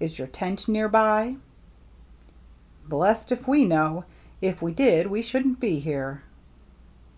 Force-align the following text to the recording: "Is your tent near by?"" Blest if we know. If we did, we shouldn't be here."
"Is 0.00 0.18
your 0.18 0.26
tent 0.26 0.68
near 0.68 0.88
by?"" 0.88 1.36
Blest 2.88 3.30
if 3.30 3.46
we 3.46 3.66
know. 3.66 4.06
If 4.40 4.62
we 4.62 4.72
did, 4.72 5.06
we 5.08 5.20
shouldn't 5.20 5.60
be 5.60 5.80
here." 5.80 6.22